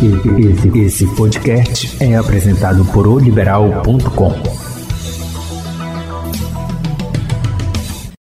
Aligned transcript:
Esse, 0.00 0.78
esse 0.78 1.16
podcast 1.16 1.96
é 2.00 2.14
apresentado 2.14 2.84
por 2.92 3.08
oliberal.com. 3.08 4.32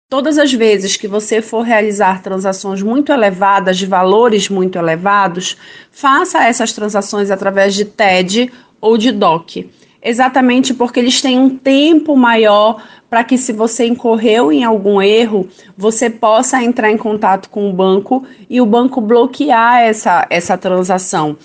Todas 0.08 0.36
as 0.36 0.52
vezes 0.52 0.96
que 0.96 1.06
você 1.06 1.40
for 1.40 1.62
realizar 1.62 2.22
transações 2.22 2.82
muito 2.82 3.12
elevadas, 3.12 3.78
de 3.78 3.86
valores 3.86 4.48
muito 4.48 4.80
elevados, 4.80 5.56
faça 5.92 6.42
essas 6.42 6.72
transações 6.72 7.30
através 7.30 7.72
de 7.72 7.84
TED 7.84 8.52
ou 8.80 8.98
de 8.98 9.12
DOC. 9.12 9.70
Exatamente 10.02 10.74
porque 10.74 10.98
eles 10.98 11.22
têm 11.22 11.38
um 11.38 11.56
tempo 11.56 12.16
maior 12.16 12.82
para 13.08 13.22
que, 13.22 13.38
se 13.38 13.52
você 13.52 13.86
incorreu 13.86 14.50
em 14.50 14.64
algum 14.64 15.00
erro, 15.00 15.48
você 15.76 16.10
possa 16.10 16.60
entrar 16.64 16.90
em 16.90 16.96
contato 16.96 17.48
com 17.48 17.70
o 17.70 17.72
banco 17.72 18.26
e 18.48 18.60
o 18.60 18.66
banco 18.66 19.00
bloquear 19.00 19.82
essa, 19.82 20.26
essa 20.30 20.58
transação. 20.58 21.36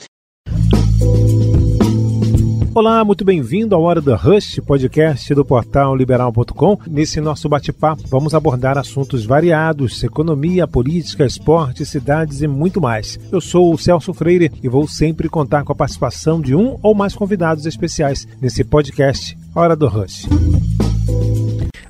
Olá, 2.76 3.06
muito 3.06 3.24
bem-vindo 3.24 3.74
ao 3.74 3.84
Hora 3.84 4.02
do 4.02 4.14
Rush, 4.14 4.60
podcast 4.60 5.34
do 5.34 5.46
portal 5.46 5.96
liberal.com. 5.96 6.78
Nesse 6.86 7.22
nosso 7.22 7.48
bate-papo, 7.48 8.04
vamos 8.10 8.34
abordar 8.34 8.78
assuntos 8.78 9.26
variados: 9.26 10.04
economia, 10.04 10.68
política, 10.68 11.26
esporte, 11.26 11.86
cidades 11.86 12.42
e 12.42 12.48
muito 12.50 12.82
mais. 12.82 13.18
Eu 13.32 13.40
sou 13.40 13.74
o 13.74 13.78
Celso 13.78 14.14
Freire 14.14 14.52
e 14.62 14.68
vou 14.68 14.90
sempre 14.90 15.30
contar 15.30 15.64
com 15.64 15.72
a 15.72 15.76
participação 15.76 16.42
de 16.42 16.54
um 16.54 16.78
ou 16.84 16.94
mais 16.94 17.16
convidados 17.16 17.66
especiais 17.66 18.28
nesse 18.42 18.62
podcast 18.62 19.38
Hora 19.56 19.74
do 19.74 19.88
Rush. 19.88 20.28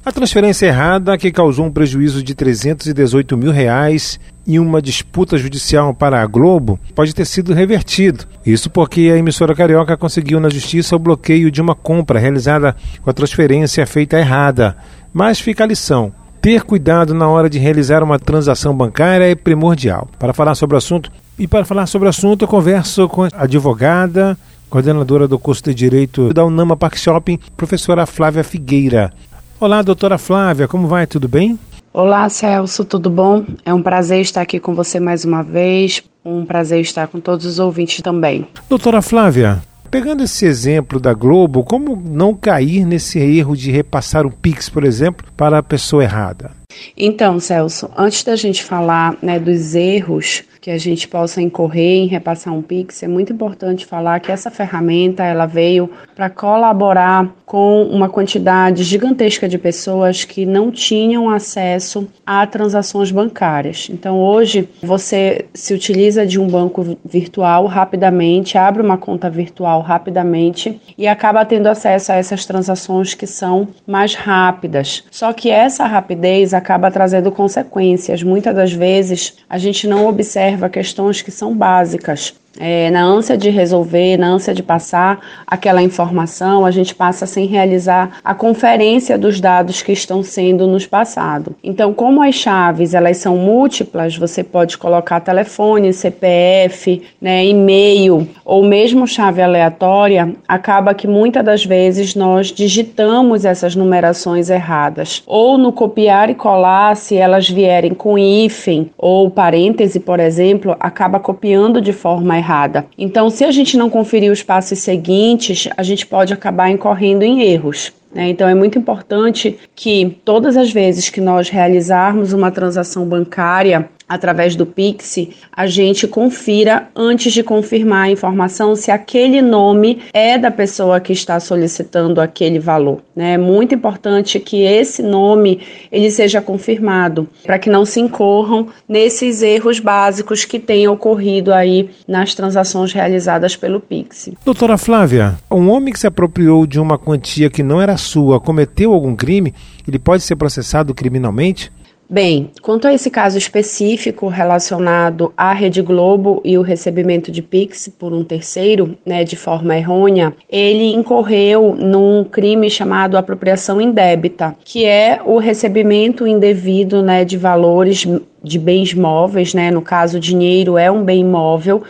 A 0.06 0.12
transferência 0.12 0.68
errada, 0.68 1.18
que 1.18 1.32
causou 1.32 1.66
um 1.66 1.72
prejuízo 1.72 2.22
de 2.22 2.36
318 2.36 3.36
mil 3.36 3.52
reais 3.52 4.20
em 4.46 4.60
uma 4.60 4.80
disputa 4.80 5.36
judicial 5.36 5.96
para 5.96 6.22
a 6.22 6.28
Globo, 6.28 6.80
pode 6.94 7.16
ter 7.16 7.26
sido 7.26 7.56
revertido. 7.56 8.24
Isso 8.46 8.70
porque 8.70 9.10
a 9.12 9.18
emissora 9.18 9.56
carioca 9.56 9.98
conseguiu 9.98 10.40
na 10.40 10.48
justiça 10.48 10.96
o 10.96 11.00
bloqueio 11.00 11.50
de 11.50 11.60
uma 11.60 11.74
compra 11.74 12.20
realizada 12.20 12.76
com 13.02 13.10
a 13.10 13.14
transferência 13.14 13.84
feita 13.88 14.20
errada. 14.20 14.78
Mas 15.12 15.40
fica 15.40 15.64
a 15.64 15.68
lição. 15.68 16.14
Ter 16.40 16.62
cuidado 16.62 17.16
na 17.16 17.28
hora 17.28 17.50
de 17.50 17.58
realizar 17.58 18.04
uma 18.04 18.20
transação 18.20 18.78
bancária 18.78 19.26
é 19.26 19.34
primordial. 19.34 20.08
Para 20.20 20.34
falar 20.36 20.54
sobre 20.54 20.76
o 20.76 20.78
assunto, 20.78 21.12
e 21.40 21.48
para 21.48 21.66
falar 21.66 21.88
sobre 21.88 22.06
o 22.06 22.10
assunto, 22.10 22.44
eu 22.44 22.48
converso 22.48 23.10
com 23.10 23.24
a 23.24 23.30
advogada, 23.34 24.38
coordenadora 24.70 25.28
do 25.28 25.40
curso 25.40 25.64
de 25.64 25.74
Direito 25.74 26.32
da 26.32 26.46
Unama 26.46 26.78
Park 26.78 26.96
Shopping, 26.96 27.40
professora 27.58 28.06
Flávia 28.06 28.44
Figueira. 28.44 29.12
Olá, 29.58 29.82
doutora 29.82 30.18
Flávia, 30.18 30.68
como 30.68 30.86
vai? 30.86 31.08
Tudo 31.08 31.30
bem? 31.30 31.58
Olá, 31.94 32.28
Celso, 32.28 32.84
tudo 32.84 33.10
bom? 33.10 33.46
É 33.66 33.74
um 33.74 33.82
prazer 33.82 34.20
estar 34.20 34.42
aqui 34.42 34.60
com 34.60 34.76
você 34.76 35.00
mais 35.00 35.24
uma 35.24 35.42
vez. 35.42 36.04
Um 36.26 36.46
prazer 36.46 36.82
estar 36.82 37.08
com 37.08 37.22
todos 37.22 37.46
os 37.46 37.58
ouvintes 37.58 38.02
também. 38.02 38.46
Doutora 38.68 39.02
Flávia, 39.02 39.62
pegando 39.90 40.24
esse 40.24 40.46
exemplo 40.46 41.00
da 41.00 41.14
Globo, 41.14 41.64
como 41.64 41.96
não 41.96 42.34
cair 42.34 42.86
nesse 42.86 43.18
erro 43.18 43.56
de 43.56 43.72
repassar 43.72 44.26
o 44.26 44.32
Pix, 44.32 44.68
por 44.68 44.84
exemplo, 44.84 45.26
para 45.38 45.60
a 45.60 45.64
pessoa 45.64 46.04
errada? 46.04 46.52
Então, 46.98 47.40
Celso, 47.40 47.90
antes 47.98 48.24
da 48.24 48.36
gente 48.36 48.64
falar 48.64 49.18
né, 49.22 49.40
dos 49.40 49.76
erros 49.76 50.44
que 50.66 50.72
a 50.72 50.80
gente 50.80 51.08
possa 51.08 51.44
incorrer 51.44 51.98
em 51.98 52.08
repassar 52.08 52.52
um 52.52 52.60
Pix, 52.60 53.04
é 53.04 53.08
muito 53.08 53.32
importante 53.32 53.86
falar 53.86 54.20
que 54.20 54.32
essa 54.32 54.50
ferramenta 54.50 55.24
ela 55.24 55.46
veio 55.46 55.88
para 56.16 56.28
colaborar 56.28 57.30
com 57.46 57.84
uma 57.84 58.10
quantidade 58.10 58.84
gigantesca 58.84 59.48
de 59.48 59.60
pessoas 59.60 60.26
que 60.26 60.44
não 60.44 60.72
tinham 60.72 61.30
acesso 61.30 62.08
a 62.26 62.48
transações 62.48 63.12
bancárias. 63.12 63.88
Então, 63.92 64.20
hoje, 64.20 64.68
você 64.82 65.46
se 65.54 65.72
utiliza 65.72 66.26
de 66.26 66.40
um 66.40 66.48
banco 66.48 66.98
virtual 67.06 67.68
rapidamente, 67.68 68.58
abre 68.58 68.82
uma 68.82 68.98
conta 68.98 69.30
virtual 69.30 69.82
rapidamente 69.82 70.82
e 70.98 71.08
acaba 71.08 71.46
tendo 71.46 71.68
acesso 71.68 72.12
a 72.12 72.16
essas 72.16 72.44
transações 72.44 73.14
que 73.14 73.28
são 73.28 73.68
mais 73.86 74.16
rápidas. 74.16 75.04
Só 75.12 75.32
que 75.32 75.52
essa 75.52 75.86
rapidez 75.86 76.56
acaba 76.66 76.90
trazendo 76.90 77.32
consequências. 77.32 78.24
Muitas 78.24 78.56
das 78.56 78.74
vezes, 78.74 79.38
a 79.48 79.60
gente 79.60 79.88
não 79.88 80.08
observa 80.08 80.68
questões 80.68 81.22
que 81.22 81.30
são 81.30 81.56
básicas. 81.56 82.34
É, 82.58 82.90
na 82.90 83.04
ânsia 83.04 83.38
de 83.38 83.50
resolver, 83.50 84.18
na 84.18 84.28
ânsia 84.28 84.54
de 84.54 84.64
passar 84.64 85.20
aquela 85.46 85.82
informação, 85.82 86.66
a 86.66 86.72
gente 86.72 86.96
passa 86.96 87.26
sem 87.26 87.46
realizar 87.46 88.20
a 88.24 88.34
conferência 88.34 89.18
dos 89.18 89.42
dados 89.42 89.82
que 89.82 89.92
estão 89.92 90.24
sendo 90.24 90.66
nos 90.66 90.86
passados. 90.86 91.54
Então, 91.64 91.94
como 91.94 92.22
as 92.22 92.36
chaves 92.36 92.94
elas 92.94 93.18
são 93.18 93.36
múltiplas, 93.38 94.18
você 94.18 94.44
pode 94.44 94.78
colocar 94.78 95.20
telefone, 95.20 95.92
CPF, 95.92 97.02
né, 97.22 97.46
e-mail 97.46 98.28
ou 98.44 98.64
mesmo 98.64 99.08
chave 99.08 99.42
aleatória, 99.42 100.34
acaba 100.48 100.94
que 100.94 101.08
muitas 101.08 101.44
das 101.44 101.66
vezes 101.66 102.16
nós 102.16 102.48
digitamos 102.48 103.44
essas 103.44 103.76
numerações 103.76 104.50
erradas. 104.50 105.24
Ou 105.28 105.58
no 105.58 105.74
copiar 105.74 106.30
e 106.30 106.36
colar, 106.36 106.96
se 106.96 107.16
elas 107.16 107.50
vierem 107.50 107.94
com 107.94 108.18
hífen 108.18 108.90
ou 108.98 109.30
parêntese, 109.30 110.00
por 110.00 110.20
exemplo, 110.20 110.76
acaba 110.80 111.20
copiando 111.20 111.82
de 111.82 111.92
forma 111.92 112.38
errada 112.38 112.45
errada. 112.46 112.86
Então, 112.98 113.30
se 113.30 113.44
a 113.44 113.52
gente 113.52 113.76
não 113.76 113.90
conferir 113.90 114.32
os 114.32 114.44
passos 114.44 114.80
seguintes, 114.80 115.68
a 115.76 115.82
gente 115.82 116.06
pode 116.06 116.32
acabar 116.32 116.70
incorrendo 116.70 117.24
em 117.24 117.42
erros. 117.42 117.92
Né? 118.14 118.30
Então, 118.30 118.48
é 118.48 118.54
muito 118.54 118.78
importante 118.78 119.58
que 119.76 120.18
todas 120.24 120.56
as 120.56 120.72
vezes 120.72 121.10
que 121.10 121.20
nós 121.20 121.50
realizarmos 121.50 122.32
uma 122.32 122.52
transação 122.52 123.06
bancária, 123.06 123.90
através 124.08 124.56
do 124.56 124.66
Pix, 124.66 125.28
a 125.52 125.68
gente 125.68 126.08
confira 126.08 126.90
antes 126.96 127.34
de 127.34 127.44
confirmar 127.44 128.06
a 128.06 128.12
informação 128.12 128.76
se 128.76 128.92
aquele 128.92 129.42
nome 129.42 130.02
é 130.14 130.38
da 130.38 130.52
pessoa 130.52 131.00
que 131.00 131.14
está 131.14 131.40
solicitando 131.40 132.22
aquele 132.22 132.60
valor. 132.60 133.02
Né? 133.16 133.34
É 133.34 133.38
muito 133.38 133.74
importante 133.74 134.40
que 134.40 134.62
esse 134.64 135.02
nome 135.02 135.62
ele 135.92 136.12
seja 136.12 136.42
confirmado 136.42 137.28
para 137.44 137.58
que 137.58 137.70
não 137.70 137.86
se 137.86 138.00
incorram 138.00 138.68
nesses 138.88 139.42
erros 139.42 139.80
básicos 139.80 140.46
que 140.46 140.60
têm 140.60 140.88
ocorrido 140.88 141.54
aí 141.54 141.90
nas 142.08 142.36
transações 142.36 142.94
realizadas 142.94 143.56
pelo 143.56 143.80
Pix. 143.80 144.30
Doutora 144.44 144.78
Flávia, 144.78 145.36
um 145.50 145.70
homem 145.70 145.94
que 145.94 146.00
se 146.00 146.08
apropriou 146.08 146.68
de 146.68 146.80
uma 146.80 146.98
quantia 146.98 147.50
que 147.50 147.64
não 147.64 147.82
era 147.82 147.98
sua 147.98 148.40
cometeu 148.40 148.94
algum 148.94 149.16
crime? 149.16 149.54
Ele 149.88 150.00
pode 150.00 150.24
ser 150.24 150.36
processado 150.36 150.94
criminalmente? 150.94 151.72
Bem, 152.08 152.52
quanto 152.62 152.88
a 152.88 152.94
esse 152.94 153.10
caso 153.10 153.36
específico 153.36 154.28
relacionado 154.28 155.34
à 155.36 155.52
Rede 155.54 155.82
Globo 155.82 156.40
e 156.46 156.56
o 156.56 156.62
recebimento 156.62 157.32
de 157.32 157.42
Pix 157.42 157.88
por 157.88 158.14
um 158.14 158.24
terceiro, 158.24 158.96
né, 159.04 159.24
de 159.24 159.36
forma 159.36 159.76
errônea, 159.76 160.32
ele 160.48 160.94
incorreu 160.94 161.76
num 161.76 162.24
crime 162.24 162.70
chamado 162.70 163.18
apropriação 163.18 163.82
indébita, 163.82 164.56
que 164.64 164.86
é 164.86 165.20
o 165.26 165.40
recebimento 165.40 166.28
indevido, 166.28 167.02
né, 167.02 167.26
de 167.26 167.38
valores 167.38 168.06
de 168.44 168.60
bens 168.60 168.94
móveis, 168.94 169.56
né, 169.56 169.72
no 169.72 169.82
caso 169.82 170.20
dinheiro 170.20 170.78
é 170.78 170.92
um 170.92 171.04
bem 171.04 171.26
móvel 171.26 171.82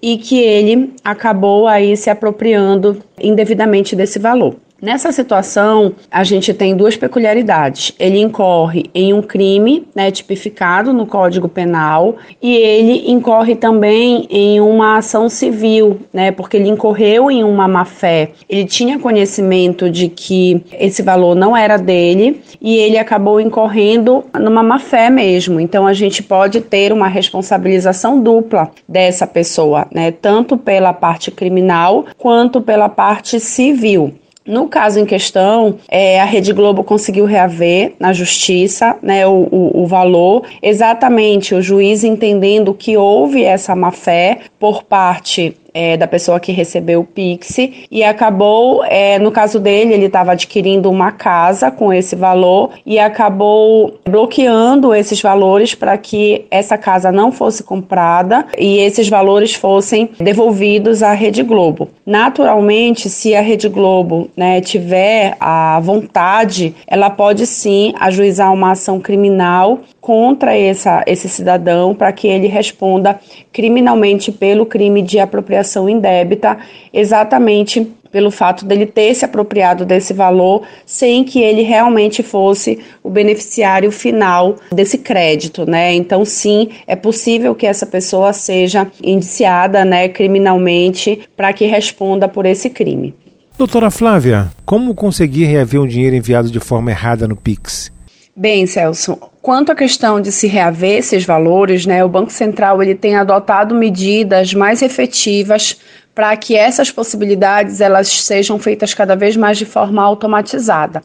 e 0.00 0.16
que 0.16 0.38
ele 0.38 0.94
acabou 1.04 1.66
aí 1.66 1.94
se 1.94 2.08
apropriando 2.08 3.02
indevidamente 3.20 3.94
desse 3.94 4.18
valor. 4.18 4.56
Nessa 4.80 5.10
situação, 5.10 5.92
a 6.08 6.22
gente 6.22 6.54
tem 6.54 6.76
duas 6.76 6.96
peculiaridades. 6.96 7.92
Ele 7.98 8.20
incorre 8.20 8.84
em 8.94 9.12
um 9.12 9.20
crime 9.20 9.88
né, 9.92 10.08
tipificado 10.12 10.92
no 10.92 11.04
Código 11.04 11.48
Penal 11.48 12.14
e 12.40 12.54
ele 12.54 13.10
incorre 13.10 13.56
também 13.56 14.28
em 14.30 14.60
uma 14.60 14.98
ação 14.98 15.28
civil, 15.28 15.98
né, 16.12 16.30
porque 16.30 16.56
ele 16.56 16.68
incorreu 16.68 17.28
em 17.28 17.42
uma 17.42 17.66
má-fé. 17.66 18.30
Ele 18.48 18.64
tinha 18.64 19.00
conhecimento 19.00 19.90
de 19.90 20.08
que 20.08 20.62
esse 20.72 21.02
valor 21.02 21.34
não 21.34 21.56
era 21.56 21.76
dele 21.76 22.40
e 22.60 22.76
ele 22.76 22.98
acabou 22.98 23.40
incorrendo 23.40 24.24
numa 24.38 24.62
má-fé 24.62 25.10
mesmo. 25.10 25.58
Então, 25.58 25.88
a 25.88 25.92
gente 25.92 26.22
pode 26.22 26.60
ter 26.60 26.92
uma 26.92 27.08
responsabilização 27.08 28.22
dupla 28.22 28.70
dessa 28.88 29.26
pessoa, 29.26 29.88
né, 29.92 30.12
tanto 30.12 30.56
pela 30.56 30.92
parte 30.92 31.32
criminal 31.32 32.04
quanto 32.16 32.60
pela 32.60 32.88
parte 32.88 33.40
civil. 33.40 34.14
No 34.48 34.66
caso 34.66 34.98
em 34.98 35.04
questão, 35.04 35.76
é, 35.90 36.18
a 36.18 36.24
Rede 36.24 36.54
Globo 36.54 36.82
conseguiu 36.82 37.26
reaver 37.26 37.92
na 38.00 38.14
justiça 38.14 38.96
né, 39.02 39.26
o, 39.26 39.46
o, 39.50 39.82
o, 39.82 39.86
valor, 39.86 40.42
exatamente 40.62 41.54
o 41.54 41.60
juiz 41.60 42.02
entendendo 42.02 42.72
que 42.72 42.96
houve 42.96 43.44
essa 43.44 43.76
má-fé 43.76 44.38
por 44.58 44.84
parte 44.84 45.54
é, 45.78 45.96
da 45.96 46.08
pessoa 46.08 46.40
que 46.40 46.50
recebeu 46.50 47.02
o 47.02 47.04
Pix 47.04 47.56
e 47.88 48.02
acabou, 48.02 48.82
é, 48.84 49.16
no 49.20 49.30
caso 49.30 49.60
dele, 49.60 49.94
ele 49.94 50.06
estava 50.06 50.32
adquirindo 50.32 50.90
uma 50.90 51.12
casa 51.12 51.70
com 51.70 51.92
esse 51.92 52.16
valor 52.16 52.70
e 52.84 52.98
acabou 52.98 53.96
bloqueando 54.04 54.92
esses 54.92 55.22
valores 55.22 55.76
para 55.76 55.96
que 55.96 56.46
essa 56.50 56.76
casa 56.76 57.12
não 57.12 57.30
fosse 57.30 57.62
comprada 57.62 58.44
e 58.58 58.78
esses 58.78 59.08
valores 59.08 59.54
fossem 59.54 60.10
devolvidos 60.18 61.00
à 61.00 61.12
Rede 61.12 61.44
Globo. 61.44 61.88
Naturalmente, 62.04 63.08
se 63.08 63.36
a 63.36 63.40
Rede 63.40 63.68
Globo 63.68 64.28
né, 64.36 64.60
tiver 64.60 65.36
a 65.38 65.78
vontade, 65.78 66.74
ela 66.88 67.08
pode 67.08 67.46
sim 67.46 67.94
ajuizar 68.00 68.52
uma 68.52 68.72
ação 68.72 68.98
criminal 68.98 69.78
contra 70.08 70.56
essa, 70.56 71.04
esse 71.06 71.28
cidadão 71.28 71.94
para 71.94 72.10
que 72.12 72.26
ele 72.26 72.46
responda 72.46 73.20
criminalmente 73.52 74.32
pelo 74.32 74.64
crime 74.64 75.02
de 75.02 75.18
apropriação 75.18 75.86
indébita, 75.86 76.56
exatamente 76.94 77.86
pelo 78.10 78.30
fato 78.30 78.64
dele 78.64 78.86
ter 78.86 79.14
se 79.14 79.26
apropriado 79.26 79.84
desse 79.84 80.14
valor 80.14 80.62
sem 80.86 81.24
que 81.24 81.42
ele 81.42 81.60
realmente 81.60 82.22
fosse 82.22 82.78
o 83.04 83.10
beneficiário 83.10 83.92
final 83.92 84.56
desse 84.72 84.96
crédito, 84.96 85.70
né? 85.70 85.92
Então, 85.92 86.24
sim, 86.24 86.70
é 86.86 86.96
possível 86.96 87.54
que 87.54 87.66
essa 87.66 87.84
pessoa 87.84 88.32
seja 88.32 88.90
indiciada, 89.04 89.84
né, 89.84 90.08
criminalmente 90.08 91.20
para 91.36 91.52
que 91.52 91.66
responda 91.66 92.26
por 92.26 92.46
esse 92.46 92.70
crime. 92.70 93.14
Doutora 93.58 93.90
Flávia, 93.90 94.48
como 94.64 94.94
conseguir 94.94 95.44
reaver 95.44 95.82
um 95.82 95.86
dinheiro 95.86 96.16
enviado 96.16 96.50
de 96.50 96.60
forma 96.60 96.90
errada 96.90 97.28
no 97.28 97.36
Pix? 97.36 97.92
Bem, 98.38 98.68
Celso, 98.68 99.18
quanto 99.40 99.72
à 99.72 99.74
questão 99.74 100.20
de 100.20 100.32
se 100.32 100.46
reaver 100.46 100.98
esses 100.98 101.24
valores, 101.24 101.86
né, 101.86 102.04
o 102.04 102.08
Banco 102.08 102.32
Central 102.32 102.82
ele 102.82 102.94
tem 102.94 103.16
adotado 103.16 103.74
medidas 103.74 104.54
mais 104.54 104.82
efetivas 104.82 105.78
para 106.14 106.36
que 106.36 106.56
essas 106.56 106.90
possibilidades 106.90 107.80
elas 107.80 108.08
sejam 108.08 108.58
feitas 108.58 108.92
cada 108.92 109.14
vez 109.14 109.36
mais 109.36 109.56
de 109.56 109.64
forma 109.64 110.02
automatizada. 110.02 111.02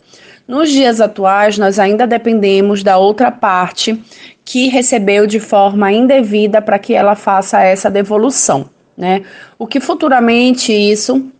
Nos 0.47 0.71
dias 0.71 0.99
atuais, 0.99 1.57
nós 1.57 1.79
ainda 1.79 2.07
dependemos 2.07 2.83
da 2.83 2.97
outra 2.97 3.31
parte 3.31 4.01
que 4.43 4.67
recebeu 4.67 5.25
de 5.25 5.39
forma 5.39 5.91
indevida 5.91 6.61
para 6.61 6.79
que 6.79 6.93
ela 6.93 7.15
faça 7.15 7.61
essa 7.61 7.89
devolução. 7.89 8.69
Né? 8.97 9.21
O 9.57 9.67
que 9.67 9.79
futuramente 9.79 10.73
isso 10.73 11.31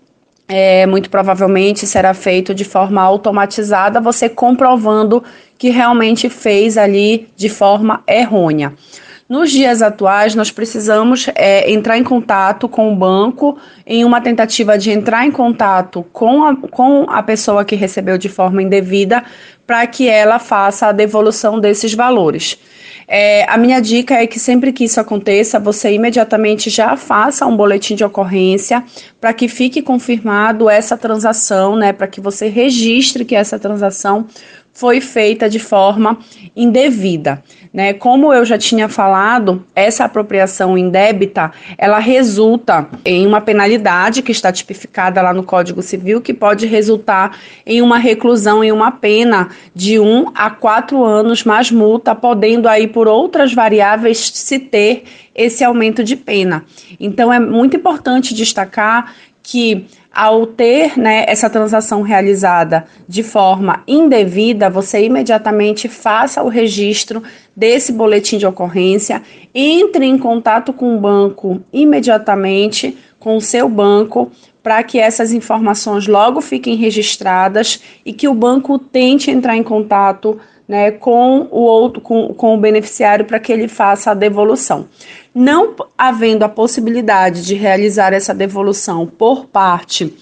é, 0.48 0.86
muito 0.86 1.10
provavelmente 1.10 1.88
será 1.88 2.14
feito 2.14 2.54
de 2.54 2.64
forma 2.64 3.02
automatizada, 3.02 4.00
você 4.00 4.30
comprovando 4.30 5.24
que 5.64 5.70
realmente 5.70 6.28
fez 6.28 6.78
ali 6.78 7.30
de 7.38 7.48
forma 7.48 8.04
errônea. 8.06 8.74
Nos 9.30 9.50
dias 9.50 9.82
atuais, 9.82 10.36
nós 10.36 10.52
precisamos 10.52 11.30
é, 11.36 11.72
entrar 11.72 11.98
em 11.98 12.04
contato 12.04 12.68
com 12.68 12.92
o 12.92 12.96
banco 12.98 13.58
em 13.88 14.04
uma 14.04 14.20
tentativa 14.20 14.78
de 14.78 14.92
entrar 14.92 15.26
em 15.26 15.32
contato 15.32 16.06
com 16.12 16.44
a, 16.44 16.54
com 16.54 17.06
a 17.10 17.24
pessoa 17.24 17.64
que 17.64 17.78
recebeu 17.78 18.18
de 18.18 18.28
forma 18.28 18.62
indevida 18.62 19.24
para 19.66 19.88
que 19.88 20.10
ela 20.10 20.38
faça 20.38 20.88
a 20.88 20.92
devolução 20.92 21.62
desses 21.62 21.94
valores. 21.94 22.60
É, 23.08 23.46
a 23.50 23.58
minha 23.58 23.82
dica 23.82 24.16
é 24.16 24.28
que 24.28 24.40
sempre 24.40 24.72
que 24.72 24.84
isso 24.84 25.00
aconteça, 25.00 25.60
você 25.60 25.94
imediatamente 25.94 26.70
já 26.70 26.96
faça 26.98 27.46
um 27.46 27.56
boletim 27.56 27.96
de 27.96 28.04
ocorrência 28.04 28.84
para 29.20 29.34
que 29.34 29.48
fique 29.48 29.82
confirmado 29.82 30.70
essa 30.70 30.98
transação, 30.98 31.76
né? 31.76 31.94
Para 31.94 32.08
que 32.08 32.22
você 32.22 32.48
registre 32.48 33.26
que 33.26 33.36
essa 33.36 33.60
transação 33.60 34.26
foi 34.74 35.00
feita 35.00 35.48
de 35.48 35.60
forma 35.60 36.18
indevida. 36.56 37.44
Né? 37.72 37.94
Como 37.94 38.34
eu 38.34 38.44
já 38.44 38.58
tinha 38.58 38.90
falado, 38.90 39.64
essa 39.76 40.06
apropriação 40.06 40.78
indébita, 40.78 41.52
ela 41.78 42.00
resulta 42.00 42.88
em 43.06 43.26
uma 43.26 43.40
penalidade 43.40 44.24
que 44.24 44.32
está 44.32 44.52
tipificada 44.52 45.22
lá 45.22 45.34
no 45.34 45.44
Código 45.44 45.82
Civil, 45.82 46.22
que 46.22 46.34
pode 46.34 46.66
resultar 46.66 47.38
em 47.66 47.82
uma 47.82 48.00
reclusão 48.00 48.64
e 48.64 48.72
uma 48.72 48.92
pena 48.92 49.50
de 49.76 50.00
um 50.00 50.32
a 50.34 50.50
quatro 50.50 51.04
anos 51.04 51.44
mais 51.44 51.72
multa, 51.72 52.16
podendo 52.16 52.68
aí 52.68 52.88
por 52.88 53.08
outras 53.08 53.54
variáveis 53.54 54.32
se 54.34 54.58
ter 54.58 55.04
esse 55.36 55.64
aumento 55.64 56.04
de 56.04 56.16
pena. 56.16 56.66
Então 57.00 57.32
é 57.32 57.40
muito 57.40 57.78
importante 57.78 58.34
destacar 58.34 59.14
que 59.44 59.86
ao 60.14 60.46
ter 60.46 60.98
né, 60.98 61.26
essa 61.28 61.50
transação 61.50 62.04
realizada 62.04 62.86
de 63.08 63.24
forma 63.24 63.82
indevida, 63.88 64.70
você 64.70 65.04
imediatamente 65.04 65.88
faça 65.88 66.44
o 66.44 66.50
registro 66.50 67.24
desse 67.56 67.92
boletim 67.92 68.38
de 68.38 68.46
ocorrência, 68.46 69.24
entre 69.54 70.06
em 70.06 70.18
contato 70.18 70.72
com 70.72 70.96
o 70.96 71.00
banco 71.00 71.62
imediatamente, 71.74 72.96
com 73.20 73.38
o 73.38 73.42
seu 73.42 73.68
banco, 73.68 74.32
para 74.62 74.84
que 74.84 75.00
essas 75.00 75.34
informações 75.34 76.08
logo 76.08 76.42
fiquem 76.42 76.76
registradas 76.76 77.82
e 78.06 78.14
que 78.14 78.28
o 78.28 78.34
banco 78.34 78.78
tente 78.78 79.32
entrar 79.32 79.58
em 79.58 79.64
contato 79.64 80.40
né, 80.68 80.92
com 80.92 81.48
o 81.52 81.62
outro, 81.62 82.02
com, 82.02 82.34
com 82.34 82.56
o 82.56 82.58
beneficiário 82.58 83.26
para 83.26 83.40
que 83.40 83.52
ele 83.52 83.68
faça 83.68 84.12
a 84.12 84.14
devolução. 84.14 84.88
Não 85.34 85.76
havendo 85.98 86.44
a 86.44 86.50
possibilidade 86.50 87.46
de 87.46 87.56
realizar 87.56 88.14
essa 88.14 88.34
devolução 88.34 89.06
por 89.06 89.46
parte 89.46 90.14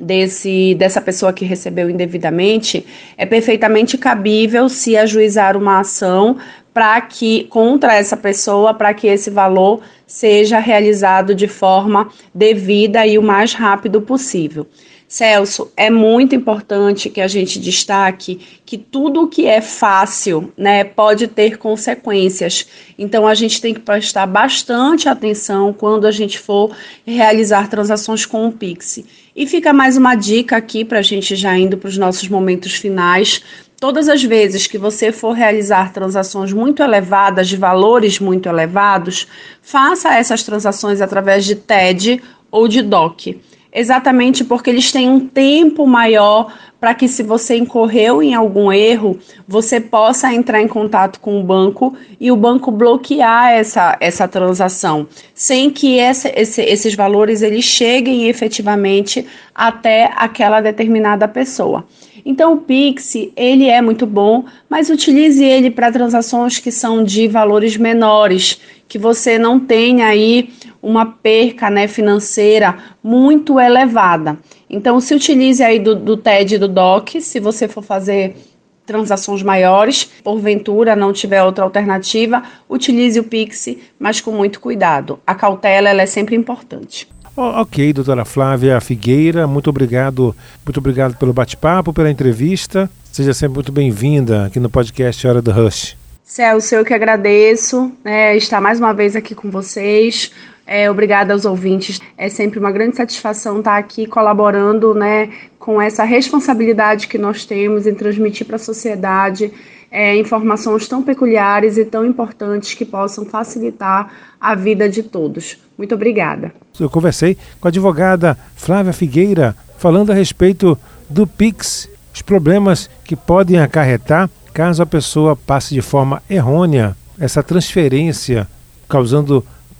desse 0.00 0.76
dessa 0.76 1.00
pessoa 1.00 1.32
que 1.32 1.44
recebeu 1.44 1.90
indevidamente, 1.90 2.86
é 3.16 3.26
perfeitamente 3.26 3.98
cabível 3.98 4.68
se 4.68 4.96
ajuizar 4.96 5.56
uma 5.56 5.80
ação 5.80 6.36
para 6.72 7.00
que 7.00 7.44
contra 7.44 7.94
essa 7.94 8.16
pessoa 8.16 8.72
para 8.72 8.94
que 8.94 9.08
esse 9.08 9.30
valor 9.30 9.80
seja 10.06 10.60
realizado 10.60 11.34
de 11.34 11.48
forma 11.48 12.08
devida 12.32 13.04
e 13.04 13.18
o 13.18 13.22
mais 13.22 13.52
rápido 13.52 14.00
possível. 14.00 14.66
Celso, 15.08 15.72
é 15.74 15.88
muito 15.88 16.34
importante 16.34 17.08
que 17.08 17.22
a 17.22 17.26
gente 17.26 17.58
destaque 17.58 18.60
que 18.66 18.76
tudo 18.76 19.22
o 19.22 19.26
que 19.26 19.46
é 19.46 19.62
fácil, 19.62 20.52
né, 20.54 20.84
pode 20.84 21.26
ter 21.26 21.56
consequências. 21.56 22.66
Então 22.98 23.26
a 23.26 23.34
gente 23.34 23.58
tem 23.58 23.72
que 23.72 23.80
prestar 23.80 24.26
bastante 24.26 25.08
atenção 25.08 25.72
quando 25.72 26.06
a 26.06 26.10
gente 26.10 26.38
for 26.38 26.76
realizar 27.06 27.70
transações 27.70 28.26
com 28.26 28.46
o 28.46 28.52
Pix. 28.52 29.02
E 29.34 29.46
fica 29.46 29.72
mais 29.72 29.96
uma 29.96 30.14
dica 30.14 30.58
aqui 30.58 30.84
para 30.84 30.98
a 30.98 31.02
gente 31.02 31.34
já 31.34 31.56
indo 31.56 31.78
para 31.78 31.88
os 31.88 31.96
nossos 31.96 32.28
momentos 32.28 32.74
finais. 32.74 33.42
Todas 33.80 34.10
as 34.10 34.22
vezes 34.22 34.66
que 34.66 34.76
você 34.76 35.10
for 35.10 35.32
realizar 35.32 35.90
transações 35.90 36.52
muito 36.52 36.82
elevadas, 36.82 37.48
de 37.48 37.56
valores 37.56 38.18
muito 38.18 38.46
elevados, 38.46 39.26
faça 39.62 40.14
essas 40.14 40.42
transações 40.42 41.00
através 41.00 41.46
de 41.46 41.54
TED 41.54 42.20
ou 42.50 42.68
de 42.68 42.82
DOC 42.82 43.40
exatamente 43.72 44.44
porque 44.44 44.70
eles 44.70 44.90
têm 44.90 45.08
um 45.08 45.20
tempo 45.20 45.86
maior 45.86 46.52
para 46.80 46.94
que, 46.94 47.08
se 47.08 47.22
você 47.22 47.56
incorreu 47.56 48.22
em 48.22 48.34
algum 48.34 48.72
erro, 48.72 49.18
você 49.46 49.80
possa 49.80 50.32
entrar 50.32 50.62
em 50.62 50.68
contato 50.68 51.18
com 51.20 51.40
o 51.40 51.42
banco 51.42 51.96
e 52.20 52.30
o 52.30 52.36
banco 52.36 52.70
bloquear 52.70 53.52
essa, 53.52 53.96
essa 54.00 54.28
transação, 54.28 55.06
sem 55.34 55.70
que 55.70 55.98
essa, 55.98 56.30
esse, 56.34 56.62
esses 56.62 56.94
valores 56.94 57.42
eles 57.42 57.64
cheguem 57.64 58.28
efetivamente 58.28 59.26
até 59.54 60.10
aquela 60.14 60.60
determinada 60.60 61.26
pessoa. 61.26 61.84
Então, 62.24 62.52
o 62.52 62.58
Pix, 62.58 63.14
ele 63.36 63.68
é 63.68 63.80
muito 63.80 64.06
bom, 64.06 64.44
mas 64.68 64.90
utilize 64.90 65.42
ele 65.42 65.70
para 65.70 65.90
transações 65.90 66.58
que 66.58 66.70
são 66.70 67.02
de 67.02 67.26
valores 67.26 67.76
menores, 67.76 68.60
que 68.86 68.98
você 68.98 69.38
não 69.38 69.58
tenha 69.58 70.06
aí 70.06 70.50
uma 70.82 71.06
perca 71.06 71.70
né, 71.70 71.88
financeira 71.88 72.76
muito 73.02 73.58
elevada. 73.58 74.38
Então, 74.70 75.00
se 75.00 75.14
utilize 75.14 75.62
aí 75.62 75.78
do, 75.78 75.94
do 75.94 76.16
TED 76.16 76.56
e 76.56 76.58
do 76.58 76.68
DOC, 76.68 77.20
se 77.20 77.40
você 77.40 77.66
for 77.66 77.82
fazer 77.82 78.36
transações 78.84 79.42
maiores, 79.42 80.04
porventura 80.24 80.96
não 80.96 81.12
tiver 81.12 81.42
outra 81.42 81.64
alternativa, 81.64 82.42
utilize 82.68 83.20
o 83.20 83.24
Pix, 83.24 83.68
mas 83.98 84.20
com 84.20 84.32
muito 84.32 84.60
cuidado. 84.60 85.18
A 85.26 85.34
cautela 85.34 85.88
ela 85.90 86.02
é 86.02 86.06
sempre 86.06 86.34
importante. 86.34 87.06
Oh, 87.36 87.60
ok, 87.60 87.92
doutora 87.92 88.24
Flávia 88.24 88.80
Figueira, 88.80 89.46
muito 89.46 89.70
obrigado, 89.70 90.34
muito 90.64 90.78
obrigado 90.78 91.16
pelo 91.16 91.32
bate-papo, 91.32 91.92
pela 91.92 92.10
entrevista. 92.10 92.90
Seja 93.12 93.32
sempre 93.32 93.56
muito 93.56 93.70
bem-vinda 93.70 94.46
aqui 94.46 94.58
no 94.58 94.70
podcast 94.70 95.26
Hora 95.26 95.42
do 95.42 95.52
Rush. 95.52 95.96
Celso, 96.24 96.74
eu 96.74 96.84
que 96.84 96.92
agradeço 96.92 97.92
né, 98.04 98.36
estar 98.36 98.60
mais 98.60 98.78
uma 98.78 98.92
vez 98.92 99.14
aqui 99.14 99.34
com 99.34 99.50
vocês. 99.50 100.32
É, 100.70 100.90
obrigada 100.90 101.32
aos 101.32 101.46
ouvintes. 101.46 101.98
É 102.18 102.28
sempre 102.28 102.58
uma 102.58 102.70
grande 102.70 102.94
satisfação 102.94 103.60
estar 103.60 103.78
aqui 103.78 104.06
colaborando 104.06 104.92
né, 104.92 105.30
com 105.58 105.80
essa 105.80 106.04
responsabilidade 106.04 107.08
que 107.08 107.16
nós 107.16 107.46
temos 107.46 107.86
em 107.86 107.94
transmitir 107.94 108.46
para 108.46 108.56
a 108.56 108.58
sociedade 108.58 109.50
é, 109.90 110.14
informações 110.14 110.86
tão 110.86 111.02
peculiares 111.02 111.78
e 111.78 111.86
tão 111.86 112.04
importantes 112.04 112.74
que 112.74 112.84
possam 112.84 113.24
facilitar 113.24 114.12
a 114.38 114.54
vida 114.54 114.90
de 114.90 115.02
todos. 115.02 115.56
Muito 115.78 115.94
obrigada. 115.94 116.52
Eu 116.78 116.90
conversei 116.90 117.38
com 117.58 117.66
a 117.66 117.70
advogada 117.70 118.36
Flávia 118.54 118.92
Figueira 118.92 119.56
falando 119.78 120.12
a 120.12 120.14
respeito 120.14 120.76
do 121.08 121.26
PIX, 121.26 121.88
os 122.12 122.20
problemas 122.20 122.90
que 123.04 123.16
podem 123.16 123.58
acarretar 123.58 124.28
caso 124.52 124.82
a 124.82 124.86
pessoa 124.86 125.34
passe 125.34 125.72
de 125.72 125.80
forma 125.80 126.22
errônea 126.28 126.94
essa 127.18 127.42
transferência, 127.42 128.46
causando 128.86 129.42